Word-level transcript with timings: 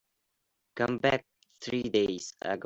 Came 0.75 0.97
back 0.97 1.25
three 1.59 1.83
days 1.83 2.33
ago. 2.41 2.59